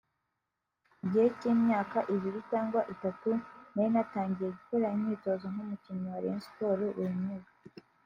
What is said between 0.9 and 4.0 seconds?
Mu gihe nk’icy’imyaka ibiri cyangwa itatu nari